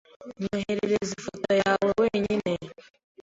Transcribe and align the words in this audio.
Nyoherereza 0.39 1.11
ifoto 1.19 1.51
yawe 1.61 1.89
wenyine. 2.03 2.53